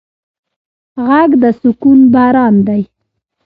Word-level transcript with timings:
غږ 1.07 1.31
د 1.41 1.43
سکون 1.59 1.99
باران 2.13 2.55
دی 2.67 2.81